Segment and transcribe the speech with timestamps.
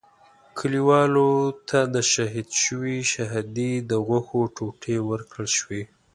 [0.57, 1.31] کلیوالو
[1.67, 5.81] ته د شهید شوي شهادي د غوښو ټوټې ورکړل شوې.